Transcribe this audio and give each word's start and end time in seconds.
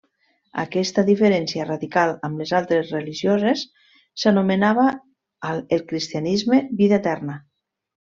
Aquesta 0.61 1.03
diferència 1.09 1.67
radical 1.67 2.13
amb 2.29 2.41
les 2.43 2.55
altres 2.61 2.91
religioses 2.97 3.63
s'anomenava 4.25 4.89
el 5.59 5.89
cristianisme, 5.95 6.65
vida 6.85 7.03
eterna. 7.05 7.43